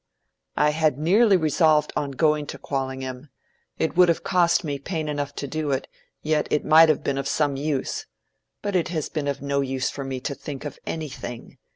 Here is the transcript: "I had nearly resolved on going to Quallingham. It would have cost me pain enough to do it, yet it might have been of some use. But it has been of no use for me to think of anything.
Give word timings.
"I 0.57 0.71
had 0.71 0.97
nearly 0.97 1.37
resolved 1.37 1.93
on 1.95 2.09
going 2.09 2.47
to 2.47 2.57
Quallingham. 2.57 3.29
It 3.77 3.95
would 3.95 4.09
have 4.09 4.23
cost 4.23 4.63
me 4.63 4.79
pain 4.79 5.07
enough 5.07 5.35
to 5.35 5.47
do 5.47 5.69
it, 5.69 5.87
yet 6.23 6.47
it 6.49 6.65
might 6.65 6.89
have 6.89 7.03
been 7.03 7.19
of 7.19 7.27
some 7.27 7.55
use. 7.55 8.07
But 8.63 8.75
it 8.75 8.87
has 8.87 9.09
been 9.09 9.27
of 9.27 9.43
no 9.43 9.61
use 9.61 9.91
for 9.91 10.03
me 10.03 10.19
to 10.21 10.33
think 10.33 10.65
of 10.65 10.79
anything. 10.87 11.59